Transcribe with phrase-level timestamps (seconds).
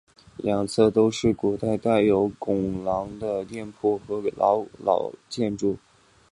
[0.37, 5.77] 两侧都是古老的带有拱廊的店铺和老建筑。